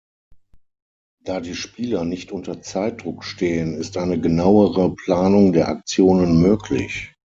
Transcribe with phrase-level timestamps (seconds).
[1.23, 7.13] Da die Spieler nicht unter Zeitdruck stehen, ist eine genauere Planung der Aktionen möglich.